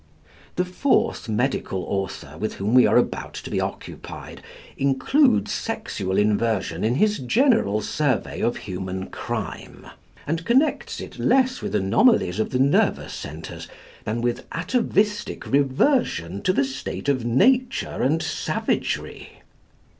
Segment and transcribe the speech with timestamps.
[0.55, 4.41] The fourth medical author, with whom we are about to be occupied,
[4.75, 9.85] includes sexual inversion in his general survey of human crime,
[10.25, 13.67] and connects it less with anomalies of the nervous centres
[14.03, 19.43] than with atavistic reversion to the state of nature and savagery.